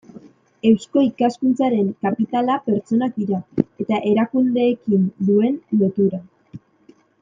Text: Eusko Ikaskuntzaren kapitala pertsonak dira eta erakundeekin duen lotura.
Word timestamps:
Eusko 0.69 1.03
Ikaskuntzaren 1.07 1.91
kapitala 2.07 2.57
pertsonak 2.71 3.15
dira 3.21 3.43
eta 3.85 4.03
erakundeekin 4.15 5.09
duen 5.31 5.65
lotura. 5.85 6.27